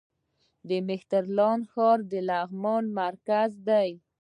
د 0.69 0.71
مهترلام 0.89 1.59
ښار 1.71 1.99
د 2.11 2.13
لغمان 2.29 2.83
مرکز 3.01 3.51
دی 3.67 3.89